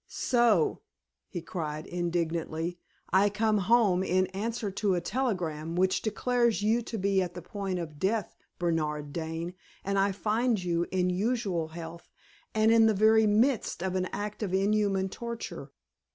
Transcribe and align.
"So!" 0.07 0.81
he 1.27 1.43
cried, 1.43 1.85
indignantly. 1.85 2.79
"I 3.13 3.29
come 3.29 3.59
home 3.59 4.01
in 4.01 4.25
answer 4.33 4.71
to 4.71 4.95
a 4.95 4.99
telegram 4.99 5.75
which 5.75 6.01
declares 6.01 6.63
you 6.63 6.81
to 6.81 6.97
be 6.97 7.21
at 7.21 7.35
the 7.35 7.41
point 7.43 7.77
of 7.77 7.99
death, 7.99 8.35
Bernard 8.57 9.13
Dane, 9.13 9.53
and 9.83 9.99
I 9.99 10.11
find 10.11 10.57
you 10.63 10.87
in 10.89 11.11
usual 11.11 11.67
health, 11.67 12.09
and 12.55 12.71
in 12.71 12.87
the 12.87 12.95
very 12.95 13.27
midst 13.27 13.83
of 13.83 13.93
an 13.93 14.07
act 14.11 14.41
of 14.41 14.55
inhuman 14.55 15.09
torture. 15.09 15.71